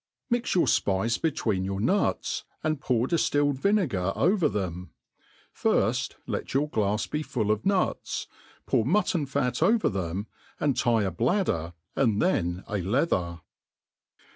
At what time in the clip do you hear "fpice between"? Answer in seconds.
0.81-1.63